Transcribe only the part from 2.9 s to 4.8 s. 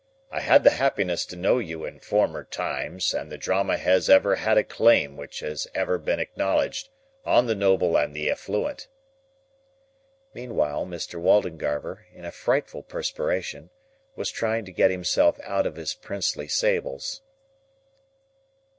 and the Drama has ever had a